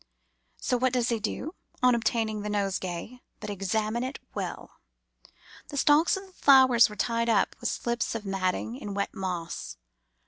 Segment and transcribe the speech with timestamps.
[0.57, 1.53] So what does he do,
[1.83, 4.77] on obtaining the nosegay, but examine it well.
[5.67, 9.77] The stalks of the flowers were tied up with slips of matting in wet moss.